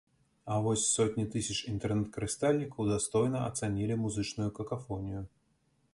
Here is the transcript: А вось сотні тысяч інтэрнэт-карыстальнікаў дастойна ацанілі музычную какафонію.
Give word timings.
А 0.53 0.55
вось 0.67 0.85
сотні 0.93 1.25
тысяч 1.35 1.57
інтэрнэт-карыстальнікаў 1.73 2.89
дастойна 2.95 3.45
ацанілі 3.51 4.01
музычную 4.07 4.49
какафонію. 4.61 5.21